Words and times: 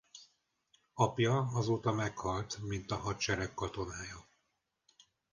Apja 0.93 1.49
azóta 1.53 1.91
meghalt 1.91 2.57
mint 2.61 2.91
a 2.91 2.95
hadsereg 2.97 3.53
katonája. 3.53 4.25